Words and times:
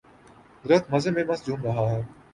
درخت 0.65 0.85
مزے 0.91 1.11
میں 1.11 1.23
مست 1.29 1.45
جھوم 1.45 1.61
رہا 1.63 1.85
ہے 1.91 2.01